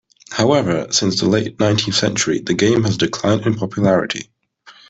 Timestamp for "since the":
0.89-1.29